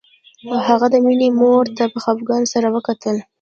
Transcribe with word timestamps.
هغه 0.67 0.87
د 0.89 0.95
مينې 1.05 1.29
مور 1.39 1.65
ته 1.77 1.83
په 1.93 1.97
خپګان 2.03 2.43
سره 2.53 2.67
وکتل 2.75 3.17